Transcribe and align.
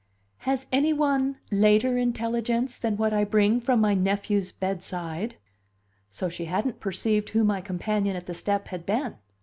"Has 0.49 0.65
any 0.71 0.91
one 0.93 1.37
later 1.51 1.95
intelligence 1.95 2.75
than 2.75 2.97
what 2.97 3.13
I 3.13 3.23
bring 3.23 3.59
from 3.61 3.79
my 3.79 3.93
nephew's 3.93 4.51
bedside?" 4.51 5.35
So 6.09 6.27
she 6.27 6.45
hadn't 6.45 6.79
perceived 6.79 7.29
who 7.29 7.43
my 7.43 7.61
companion 7.61 8.15
at 8.15 8.25
the 8.25 8.33
step 8.33 8.69
had 8.69 8.83
been! 8.83 9.17